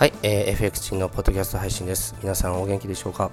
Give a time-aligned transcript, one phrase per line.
[0.00, 2.14] はい、えー、FX のポッドキャスト配信です。
[2.22, 3.30] 皆さんお元気でしょうか？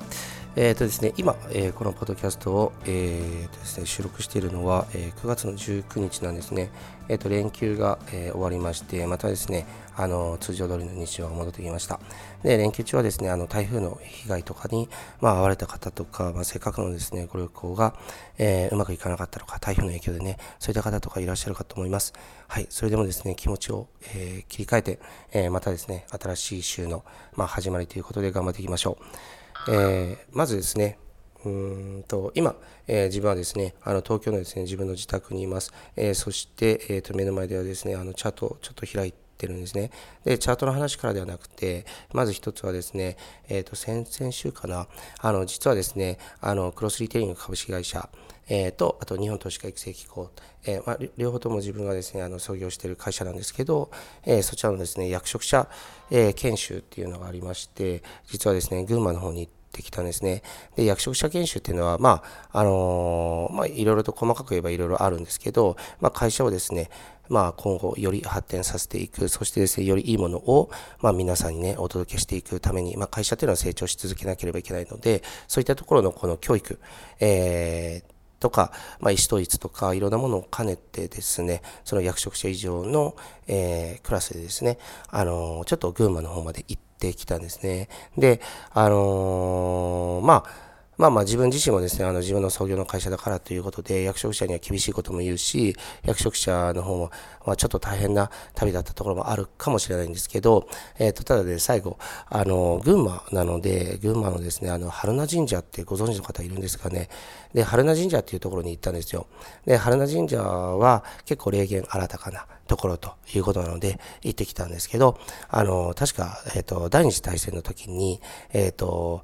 [0.59, 6.71] えっ、ー、とですね、今、えー、このポッドキャストを、えーとですね、収録しているのは、えー、9月の19日なんですね。
[7.09, 11.99] えっ、ー、と、連休が、え、終わりまして、またですね、あの、通常通りの日常が戻ってきました。
[12.41, 14.89] で、連休中はですね、あの、台風の被害とかに、
[15.21, 17.93] まあ、遭われた方とか、まあ、せっかくのですね、ご旅行が、
[18.39, 22.13] え、うまくいかなかったとか、台風の影響でね、そういった方とかいらっしゃるかと思います。
[22.47, 24.99] はい、それでもですね、気持ちを、え、切り替えて、
[25.33, 27.03] え、またですね、新しい週の、
[27.35, 29.36] まあ、始まりということで頑張っていきましょう。
[29.69, 30.97] えー、まずですね、
[31.45, 32.55] うんと今、
[32.87, 39.91] えー、自分はですねあの東京のですね自分の自宅にいます、えー、そして、えーと、目の前ではですねあのチャートをちょっと開いてるんですね。
[40.25, 43.17] でチャートの話からではなくてまず一つはですね、
[43.47, 44.87] えーと、先々週かな。
[45.19, 48.09] あの実はですねあのクロスリテイリング株式会社
[48.49, 50.31] えー、と、あと日本投資家育成機構、
[50.65, 53.91] えー、まあ、両方とも自分がですね、あの創業している会社なんですけど、
[54.25, 55.67] えー、そちらのですね、役職者、
[56.09, 60.43] え研修っていうのがありまして、実はですね、群馬の方に行ってきたんですね。
[60.75, 66.89] で、役職者研修っていうのは、まあ、あのー、まあ、いろいろと細かく言えばいろいろあるんですけど、まあ、会社をですね、
[67.29, 70.69] まあ、今後より発展させていく、そしてですね、よりいいものを、
[71.01, 76.79] まあ、皆さんにね、お届けしていくために、まあ、会社っていうのは成長し続けなければいけないので、そういったところのこの教育、
[77.19, 83.15] えー、とか、まあ、意思統一とか、いろんなものを兼ねてですね、その役職者以上の、
[83.47, 84.77] えー、クラスでですね、
[85.09, 87.89] あのー、ちょっと群馬の方まで行っててきたんですね。
[88.17, 88.41] で、
[88.73, 90.66] あのー、まあ、
[90.97, 97.11] まあまあ自分自身もですね、あの自分の創業の会社だからということで、役職者には厳しいことも言うし、役職者の方も、
[97.45, 107.09] まあちょっと大変な旅だったところもあるかもしれないんですけど、えっ、ー、と、ただで最後、あの、群馬なので、群馬のですね、あの、春名神社ってご存知の方いるんですかね。
[107.53, 109.27] で、春名神社っていうところに行ったんですよ。
[109.65, 118.19] で、春名神社は結構霊言新たかなところということなので、行ってきたんですけど、あの、確か、えっ、ー、と、第二次大戦の時に、
[118.51, 119.23] えっ、ー、と、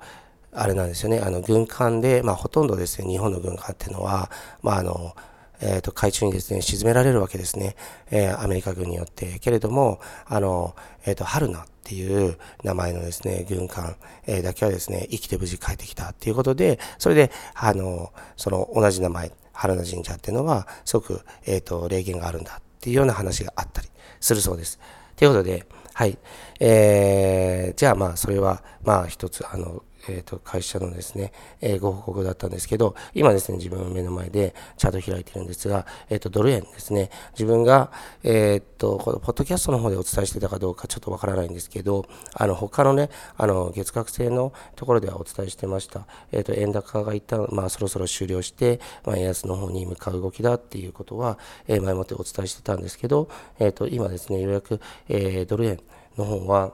[0.55, 4.29] あれなんですよね、あの、軍艦で、まあ、ほとんどですね、日本の軍艦っていうのは、
[4.61, 5.15] まあ、あの、
[5.61, 7.75] えっ、ー、と、海中にですね、沈められるわけですね。
[8.11, 9.39] えー、アメリカ軍によって。
[9.39, 10.75] けれども、あの、
[11.05, 13.95] えっ、ー、と、春菜っていう名前のですね、軍艦、
[14.27, 23.87] えだけはですね、生きて無事帰ってきたっていうことで、それで、あの、その同じ名前、春菜神社っていうのは、すごく、えっ、と、霊言があるんだっていうような話があったり
[24.19, 24.79] するそうです。
[25.15, 26.17] ということで、はい。
[26.59, 31.31] えー、じゃあまあ、それは、まあ一つ、あの、えー、と会社のですね、
[31.61, 37.91] えー、ご報告だったんですけど、今ですね、自分の目の前でチャート開いてるんですが、えっ、ー、と、ドル円ですね、自分が、
[38.23, 46.05] えっ、と、このポッドキャストの方でお伝えしてたかどうかちょっとわからないんですけど、あの、他のね、あの、月額制のところではお伝えしてました。
[46.31, 51.37] えっ、と、円高が一旦、まあ、そろそろ終了して、まあ、円安の方に向かう動きだっていうことは、
[51.67, 55.79] え前もってお伝えしてたんですけど、えっ、と、今ですね、ようやく、えドル円
[56.17, 56.73] の方は、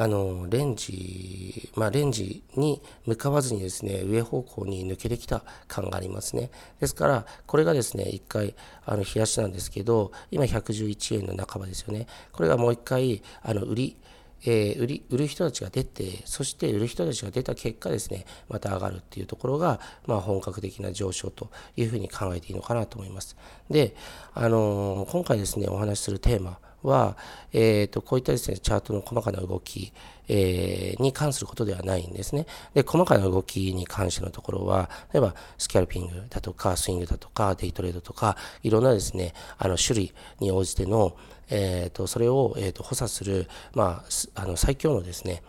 [0.00, 6.50] あの、レンジ、まあ、レンジに向かわずにですね、上方向に抜けてきた感がありますね。
[6.78, 8.54] ですから、これがですね、一回、
[8.86, 12.06] あの、冷やしなんですけど、今111円の半ばですよね。
[12.30, 13.96] これがもう一回、あの、売り、
[14.44, 23.36] えー、売り、売る人たちが出て、そして売る人たちが出た結果ですね、また上がるっていうところが、まあ、本格的な上昇というふうに考えていいのかなと思います。
[23.68, 23.96] で、
[24.32, 27.16] あのー、今回ですね、お話しするテーマ、は、
[27.52, 29.92] えーと、こういったですね、チャートの細かな動き、
[30.28, 32.46] えー、に関することではないんですね。
[32.74, 41.16] で、細かな動きに関してのところは、例えばスキャルピングだとか、スイングだとか、デイトレードとか、いろんなですね、あの種類に応じての、
[41.50, 44.04] えーと、それを、えーと補佐する、ま
[44.36, 45.42] あ、あの最強のですね、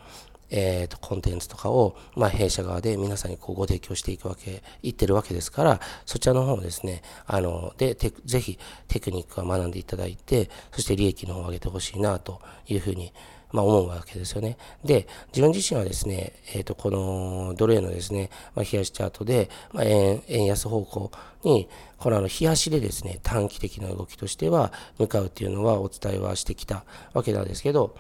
[0.50, 13.14] えーと、コンテンツとかを、まあ、弊社側で皆さんにこうご提供していくわけ、いってるわけですから、そちらの方もですね、あの、で、ぜひテクニックは学んでいただいて、そして利益の方を上げてほしいなというふうに、
[13.52, 14.58] まあ、思うわけですよね。
[14.84, 21.12] で、自分自身はですね、えっ、ー、と、このドル円のですね、まあ、冷やしチャートで、まあ、円、円安方向
[21.44, 21.68] に、
[21.98, 27.96] このあの、冷やしでですね、短期的な動きとしては向かうっていうのはお伝えはしてきたわけなんですけど、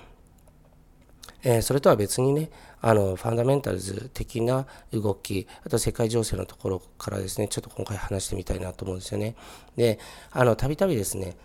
[1.44, 2.50] え、それとは別にね、
[2.81, 9.36] あの、ファンダメンタルズ的な動き、あと世界情勢のところからですね、ちょっと今回話してみたいなと思うんですよね。
[9.75, 10.00] で、
[10.31, 11.36] あの、たびたびですね、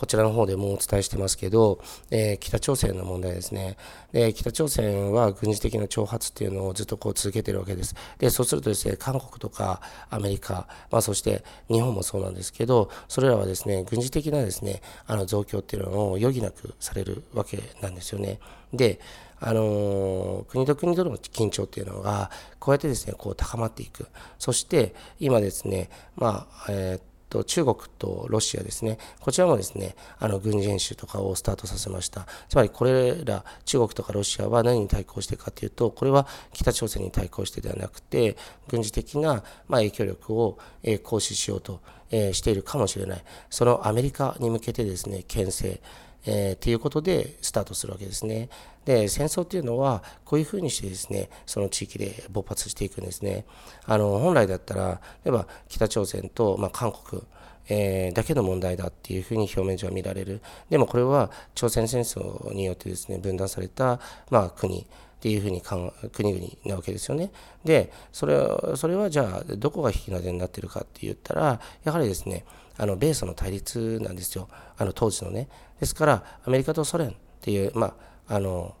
[0.00, 1.78] こちらの方でもお伝えしてますけど、
[2.10, 3.76] えー、北朝鮮の問題ですね。
[4.12, 7.94] で、北朝鮮は軍事的な挑発っていうのをずっとこう続けてるわけです。
[8.16, 18.40] で、そうするとですね、韓国とかアメリカ、まあそして日本もそうなんですけど、それらはですね、軍事的なですね、あの増強っていうのを余儀なくされるわけなんですよね。
[18.72, 19.00] で、
[19.38, 24.08] あの国と国との緊張っていうのが、こうやってですね、こう高まっていく。
[24.38, 32.26] そして、今ですね、まあ、えーと中国とロシアですね、こちらもですね、あの軍事演習とかをスタートさせました。
[32.48, 38.36] つまりこれら中国とかロシアは何に対抗しているかというと、これは北朝鮮に対抗してではなくて、
[38.68, 41.80] 軍事的なま影響力を行使しようと
[42.10, 43.24] えーしているかもしれない。
[43.48, 45.80] そのアメリカに向けてですね、牽制、
[46.26, 48.48] えー、っていうことでスタートするわけですね。
[48.84, 53.44] で、戦争っていうのは、こういうふうにしてですね、その地域で勃発していくんですね。
[53.86, 57.22] あの、本来だったら、例えば北朝鮮と、まあ、韓国、
[57.68, 60.40] えー、だけの問題だっていうふうに表面上は見られる。
[60.68, 64.86] でもこれは朝鮮戦争によってですね、分断された、まあ、国、
[65.20, 67.30] っていうふうに国々なわけですよね。
[67.62, 72.46] で、それは、それはじゃあ、どこが引き金になってるかって言ったら、やはりですね、
[72.78, 74.48] あの、米ソの対立なんですよ。
[74.78, 75.50] あの、当時のね。
[75.78, 77.12] ですから、アメリカとソ連っ
[77.42, 77.94] ていう、ま
[78.28, 78.74] あ、あの、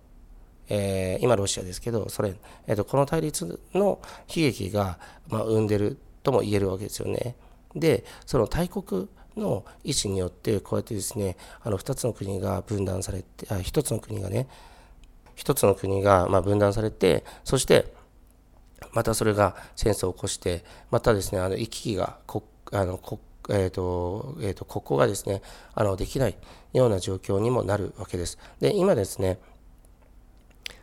[0.70, 4.98] えー、今ロシアですけど、ソ連、えーと、この対立の悲劇が、
[5.28, 7.36] まあ、生んでるとも言えるわけですよね。
[7.76, 14.48] で、その大国の意思によって、こうやってですね、あの2つの国が分断されて、あ1つの国がね、
[15.36, 17.92] 1つの国がま分断されて、そして、
[18.92, 25.42] またそれが戦争を起こして、またですね、あの行き来が国あの国えーとえーと、国交がですね
[25.74, 26.36] あのできない
[26.72, 28.38] ような状況にもなるわけです。
[28.60, 29.38] で今ですね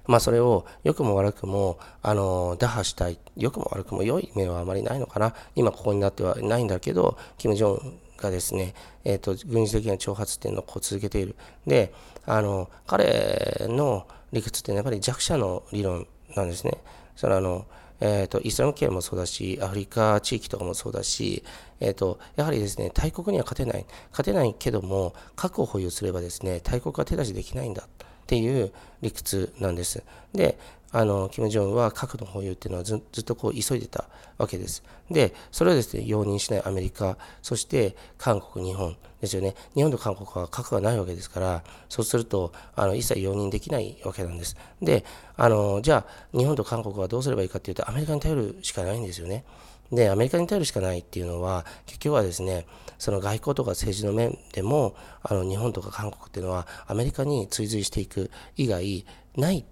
[0.06, 3.20] まあそれを良くも悪くもあの打破したい。
[3.36, 5.34] 良くも悪くも良い面はあまりないのかな。
[5.56, 8.74] 今ここになってはないんだけどキム・ジョンがですね、
[9.04, 11.36] えーと、軍事的な挑発っていうのをこう続けている。
[11.66, 11.94] で
[12.26, 16.74] あの彼の理屈ってやっぱり弱者の理論なんですね
[17.16, 17.66] それあの
[18.00, 21.44] えーと、イスラム圏もそうだし、アフリカ地域とかもそうだし、
[21.80, 23.86] えーと、やはりですね、大国には勝てない。
[24.12, 28.72] 勝てないけども、核を保有すればですね、大国は手出しできないんだっていう
[29.02, 30.04] 理屈なんです。
[30.34, 30.60] で、
[30.98, 34.06] あの、キム・ジョンは核の保有っていうのはずっとこう急いでた
[34.40, 34.84] わけです。
[35.12, 39.54] で、それをですね、容認しないアメリカ、そして韓国、日本ですよね。
[39.76, 44.58] 日本と韓国は核がないわけですから、そうすると、あの、一切容認できないわけなんです。
[44.82, 45.06] で、
[45.36, 49.46] あの、じゃあ、日本と韓国はどうすればいいかっていうと、アメリカに頼るしかないんですよね。
[49.92, 52.66] で、アメリカに頼るしかないっていうのは、結局はですね、
[52.98, 59.06] その外交とか政治の面でも、あの、日本とか韓国っていうのは、アメリカに追随していく以外
[59.36, 59.64] ない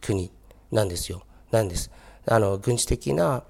[0.00, 0.30] 国
[0.72, 1.22] なんですよ。
[1.50, 1.90] なんです。
[2.26, 3.44] あの、軍事的な、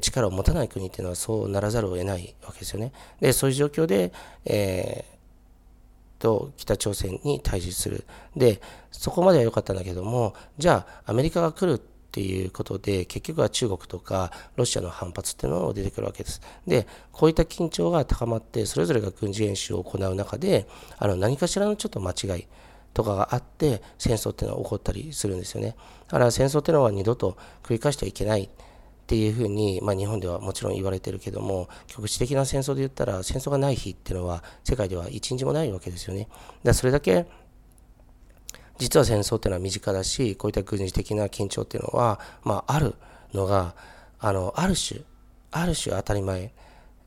[0.00, 2.92] 力を持たない国っていうのはそうならざるを得ないわけですよね。
[3.20, 4.12] で、そういう状況で、
[4.44, 5.18] えー、
[6.18, 8.04] と北朝鮮に対峙する。
[8.36, 8.60] で、
[8.90, 11.80] そこまでは良かったんだけども、じゃあアメリカが来るっ
[12.10, 16.40] ていうことで、結局は中国とかロシアの反発っていうのが出てくるわけです。
[16.66, 20.66] で、こういった緊張が高まって、それぞれが軍事演習を行う中で、
[20.98, 22.46] あの何かしらのちょっと間違い、
[22.98, 25.76] とかがあって戦争っていうのは起こったりするんですよね。
[26.08, 28.48] だから戦争っていうのは二度と繰り返してはいけないっ
[29.06, 36.26] ていうふうに、まあ、日本ではもちろん言われてるけども局地的な戦争で言ったら戦争がない日っていうのは世界では一日もないわけですよね。
[36.64, 37.26] だそれだけ
[38.78, 42.96] 実は戦争っていうのは身近だしこういった軍事的な緊張っていうのは、まあ、ある
[43.32, 43.76] のが
[44.18, 45.02] あのある種
[45.52, 46.52] ある種当たり前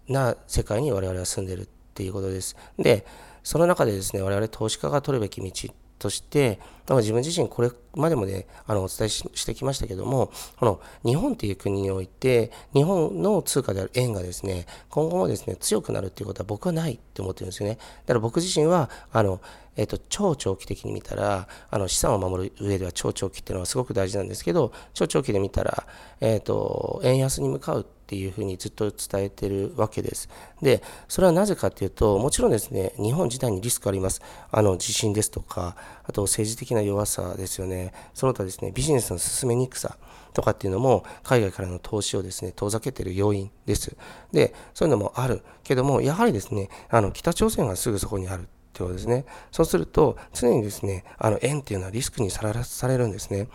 [0.07, 2.55] な世界に我々は住んでるっていうことです。
[2.79, 3.05] で
[3.43, 6.59] その中でですね我々投資家が取るべき道として、
[6.89, 17.75] 自分自身これまでもね、あの、お伝えしてきましたけども、この日本っていう国において、日本の通貨である円がですね、今後もですね、強くなるっていうことは僕はないって思ってるんですよね。
[17.75, 19.41] だから僕自身は、あの、
[19.77, 25.87] えっ、と、超長期的に見たら、あの、資産を守る上では超長期っていうのはすごく大事なんですけど、超長期で見たら、
[26.19, 30.27] えっ、と、円安に向かうっていうふうにずっと伝えてるわけです。
[30.61, 34.21] で、それはなぜかっていうと、もちろんですね、日本自体にリスクあります。
[34.51, 37.80] あの、地震ですとか、あと政治的な弱さですよね。
[38.13, 39.97] その他ですね、ビジネスの進めにくさ
[40.33, 43.95] とかっていうのも、海外からの投資をですね、遠ざけてる要因です。
[44.31, 48.47] で、そういうのもあるけども、やはりですね、あの、北朝鮮がすぐそこにある。
[48.71, 49.25] ってことですね。
[49.51, 53.49] そうすると、常にですね、あの円っていうのはリスクにさらされるんですね。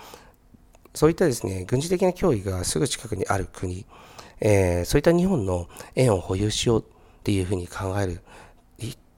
[0.95, 3.87] そういったですね、軍事的な脅威がすぐ近くにある国、
[4.41, 6.85] えー、そういった日本の円を保有しようっ
[7.23, 8.21] ていうふうに考える、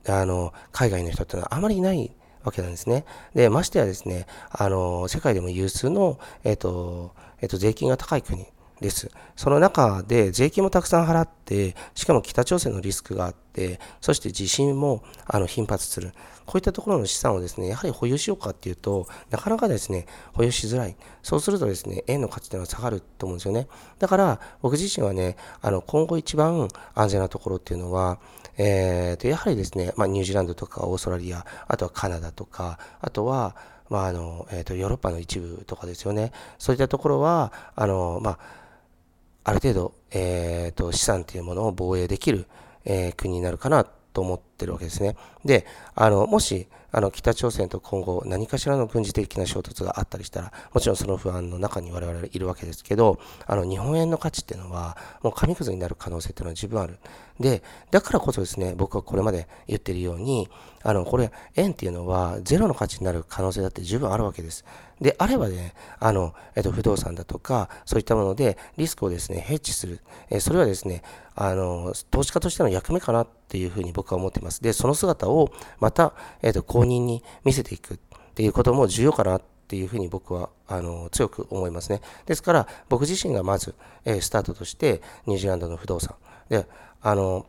[0.09, 2.11] あの、海外の人っていうのはあまりいない
[2.45, 3.05] わけなんですね。
[3.35, 8.47] で、ましてやですね、あの、世界でも有数の、えっ、と、えっ、と、税金が高い国
[8.81, 9.11] です。
[9.37, 16.13] その中で税金もたくさん払って、しかも北朝鮮のリスクがあって、そして地震もあの頻発する。
[16.49, 20.97] こういったところの資産をですね、やはり保有しようかっていうと、なかなかですね、保有しづらい。
[21.23, 23.69] そうするとですね、円の価値というのは下がると思うんですよね。
[23.99, 28.19] だから、僕自身はね、あの、今後一番安全なところっていうのは、
[28.57, 33.55] えー、と、やはりですね、まあ、ニュージーランドとかオーストラリア、あとはカナダとか、あとは、
[33.91, 36.33] まあ、あの、えっ、ー、と、ヨーロッパの一部とかですよね。
[36.57, 38.39] そういったところは、あの、まあ、
[39.45, 42.47] ある程度、えー、と、資産というものを防衛できる、
[42.87, 45.17] えー、国になるかなと思っててるわけですね。
[45.45, 56.99] で、あの、もし、あの、北朝鮮と今後何かしらの軍事的な衝突があったりしたら、もちろんその不安の中に我々いるわけですけど、あの、日本円の価値っていうのは、もう紙くずになる可能性っていうのは十分ある。
[57.39, 60.49] で、だからこそですね、僕はこれまで言ってるように、
[60.83, 64.65] あの、これ、円っていうのはゼロの価値になる可能性だって十分あるわけです。
[65.01, 70.01] で、あればね、あの、えっと、不動産だとか、そういったものでリスクをですね、ヘッジする。
[70.31, 71.03] えそれはですね、
[71.35, 74.63] あの、投資家としての役目かなっていうふうに僕は思っています。
[74.63, 77.99] で、その姿をまた、えっと、公認に見せていくっ
[78.35, 82.01] ていうことも重要かなっていうふうに僕はあの強く思いますね。
[82.27, 83.75] ですから、僕自身がまず、
[84.05, 86.15] えー、スタートとして、ニュージーランドの不動産。
[86.49, 86.67] で、
[87.03, 87.47] あの、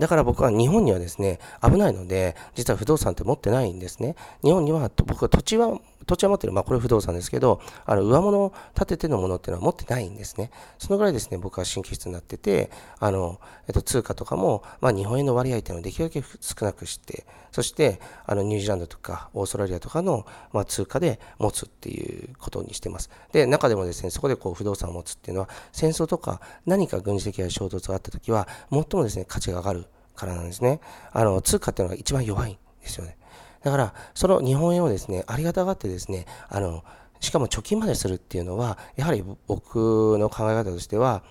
[0.00, 4.16] だから僕は日本にはですね、危ないので、実は不動産って持ってないんですね。
[4.42, 5.78] 日本には、僕は土地は
[6.08, 10.50] 土地は持ってる、まあこれ不動産ですけど、あの、上物を建ててのものっていうのは持ってないんですね。
[10.78, 23.10] そのぐらいですね、僕は神経質になってて、あの、えっと、通貨とかも、まあ日本円の割合っていうのをできるだけ少なくして、そして、あの、ニュージーランドとか、オーストラリアとかの、まあ通貨で持つっていうことにしてます。
[23.32, 29.77] で、中でもですね、そこでこう不動産を持つっていうのは、戦争とか何か軍事的な衝突があった時は、最もですね、価値が上がる
[30.18, 30.80] からなんですね。
[31.12, 33.16] あの、通貨っていうのが一番弱いんですよね。
[33.62, 36.84] だから、その日本円をですね、ありがたがってですね、あの、
[37.20, 41.22] しかも貯金までするっていうのは、やはり僕の考え方としては、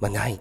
[0.00, 0.40] まあ、ない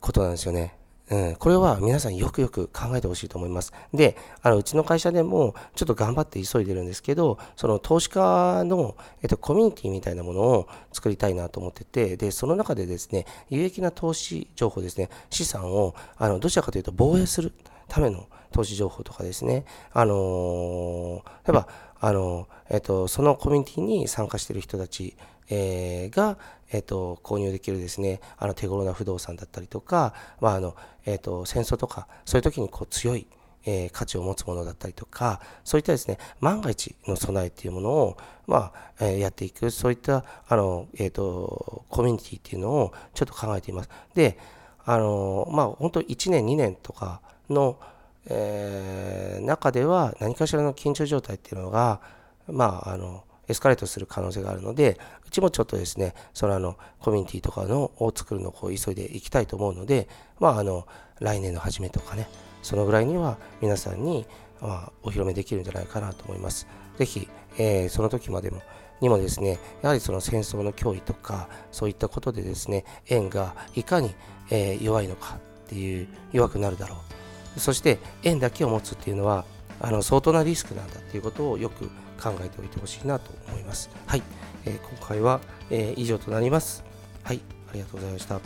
[0.00, 0.76] ことなんですよね。
[1.10, 3.72] うん、これは皆さんよくよく考えてほしいと思います。
[3.92, 17.52] で、あのうちの会社でもちょっと頑張って急いでるんですけど、その投資家の、えっと、コミュニティみたいなものを作りたいなと思ってて、で、その中でですね、有益な投資情報ですね、資産をあのどちらかというと防衛する
[17.86, 21.68] ための投資情報とかですね、あのー、例えば、
[22.04, 25.16] あの、えっと、そのコミュニティに参加している人たち、
[25.48, 26.36] えー、が、
[26.70, 33.26] えっと、購入できるですね、あの手頃な不動産だったりとか、まあ、あの、えっと、戦争とか、そういう時にこう強い、
[33.64, 43.88] えー、価値を持つものだったりとか、そういったですね、万が一の備えっていうものを、まあ、えー、やっていく、そういった、あの、えっ、ー、と、コミュニティっていうのをちょっと考えています。
[44.12, 44.36] で、
[44.84, 47.78] あの、まあ、本当1年、2年とかの、
[48.26, 52.00] えー、中では何かしらの緊張状態っていうのが、
[52.48, 60.08] まあ、あの、エスカレートする可能性があるので、うちもちょっとですね、そのあの、コミュニティとかのを作るのをこう急いでいきたいと思うので、
[60.40, 60.86] まあ、あの、
[61.20, 62.28] 来年の初めとかね、
[62.62, 64.26] そのぐらいには皆さんに、
[64.60, 66.66] まあ、お披露目できるんじゃないかなと思います。
[66.98, 67.28] ぜひ、
[67.58, 68.62] えー、その時までも、
[69.00, 74.14] にもですね、やはりその戦争の脅威とか、そういったことでですね、円がいかに、
[74.50, 77.13] えー、弱いのかっていう、弱くなるだろう。
[77.56, 79.44] そして円だけを持つっていうのは
[79.80, 81.86] あの相当なリスクなんだっていうことをよく
[82.22, 83.90] 考えておいてほしいなと思います。
[84.06, 84.22] はい、
[84.64, 86.84] えー、今回は、えー、以上となります。
[87.22, 88.40] はい、ありがとうございました。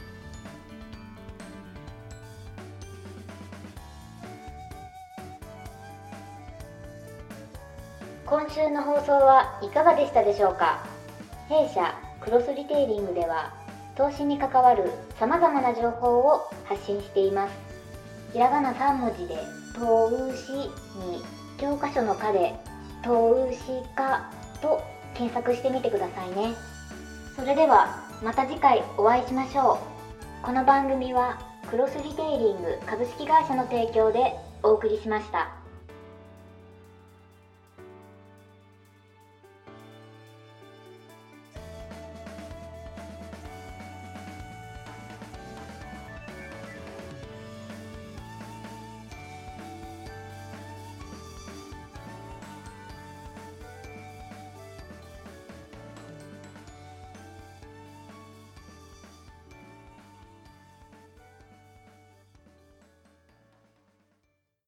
[8.26, 10.84] 今週の放送はいかがでしたでしょうか？
[11.48, 13.54] 弊社クロスリテイリングでは
[13.96, 17.67] 投資に関わるさまざまな情報を発信しています
[18.32, 19.38] ひらがな3文字で
[19.74, 20.52] 「とうし」
[21.00, 21.22] に
[21.58, 22.54] 教科書の「科」で
[23.02, 24.26] 「とうしか」
[24.60, 24.80] と
[25.14, 26.54] 検索してみてくださいね
[27.36, 27.88] それでは
[28.22, 29.78] また次回お会いしましょ
[30.42, 31.38] うこの番組は
[31.70, 35.57] クロスリテイリング株式会社の提供でお送りしました。